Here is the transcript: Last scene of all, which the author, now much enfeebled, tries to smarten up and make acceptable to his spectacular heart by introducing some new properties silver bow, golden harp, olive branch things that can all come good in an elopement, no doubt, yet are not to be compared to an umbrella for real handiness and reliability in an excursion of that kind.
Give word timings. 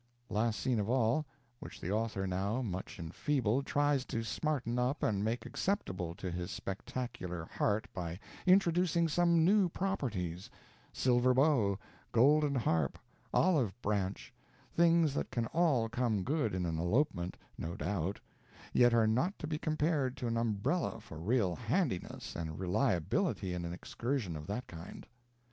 Last 0.31 0.59
scene 0.59 0.79
of 0.79 0.89
all, 0.89 1.27
which 1.59 1.79
the 1.79 1.91
author, 1.91 2.25
now 2.25 2.63
much 2.63 2.97
enfeebled, 2.97 3.67
tries 3.67 4.03
to 4.05 4.23
smarten 4.23 4.79
up 4.79 5.03
and 5.03 5.23
make 5.23 5.45
acceptable 5.45 6.15
to 6.15 6.31
his 6.31 6.49
spectacular 6.49 7.45
heart 7.45 7.87
by 7.93 8.17
introducing 8.47 9.07
some 9.07 9.45
new 9.45 9.69
properties 9.69 10.49
silver 10.91 11.35
bow, 11.35 11.77
golden 12.11 12.55
harp, 12.55 12.97
olive 13.31 13.79
branch 13.83 14.33
things 14.73 15.13
that 15.13 15.29
can 15.29 15.45
all 15.53 15.87
come 15.87 16.23
good 16.23 16.55
in 16.55 16.65
an 16.65 16.79
elopement, 16.79 17.37
no 17.55 17.75
doubt, 17.75 18.19
yet 18.73 18.95
are 18.95 19.05
not 19.05 19.37
to 19.37 19.45
be 19.45 19.59
compared 19.59 20.17
to 20.17 20.25
an 20.25 20.35
umbrella 20.35 20.99
for 20.99 21.19
real 21.19 21.55
handiness 21.55 22.35
and 22.35 22.57
reliability 22.57 23.53
in 23.53 23.65
an 23.65 23.71
excursion 23.71 24.35
of 24.35 24.47
that 24.47 24.65
kind. 24.65 25.05